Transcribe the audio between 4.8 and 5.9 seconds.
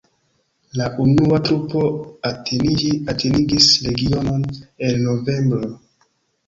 en novembro.